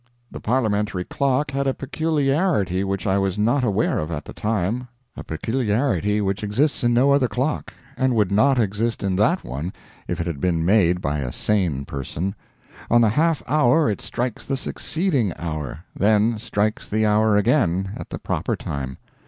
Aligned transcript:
The 0.31 0.39
parliamentary 0.39 1.03
clock 1.03 1.51
had 1.51 1.67
a 1.67 1.75
peculiarity 1.75 2.83
which 2.83 3.05
I 3.05 3.19
was 3.19 3.37
not 3.37 3.63
aware 3.63 3.99
of 3.99 4.09
at 4.09 4.25
the 4.25 4.33
time 4.33 4.87
a 5.15 5.23
peculiarity 5.23 6.21
which 6.21 6.43
exists 6.43 6.83
in 6.83 6.91
no 6.91 7.11
other 7.11 7.27
clock, 7.27 7.71
and 7.95 8.15
would 8.15 8.31
not 8.31 8.57
exist 8.57 9.03
in 9.03 9.15
that 9.17 9.43
one 9.43 9.71
if 10.07 10.19
it 10.19 10.25
had 10.25 10.39
been 10.41 10.65
made 10.65 11.01
by 11.01 11.19
a 11.19 11.31
sane 11.31 11.85
person; 11.85 12.33
on 12.89 13.01
the 13.01 13.09
half 13.09 13.43
hour 13.47 13.91
it 13.91 14.01
strikes 14.01 14.43
the 14.43 14.57
succeeding 14.57 15.33
hour, 15.37 15.85
then 15.95 16.39
strikes 16.39 16.89
the 16.89 17.05
hour 17.05 17.37
again, 17.37 17.93
at 17.95 18.09
the 18.09 18.17
proper 18.17 18.55
time. 18.55 18.97